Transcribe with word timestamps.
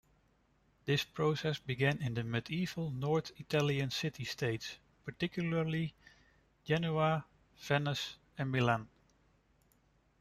This 0.85 1.03
process 1.03 1.59
began 1.59 2.01
in 2.01 2.15
the 2.15 2.23
medieval 2.23 2.89
North 2.89 3.31
Italian 3.39 3.91
city-states, 3.91 4.79
particularly 5.05 5.93
Genoa, 6.65 7.23
Venice, 7.59 8.17
and 8.35 8.51
Milan. 8.51 8.87